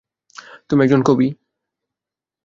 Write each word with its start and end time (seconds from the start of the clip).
তুমি 0.69 0.81
একজন 0.83 1.01
কবি। 1.05 1.27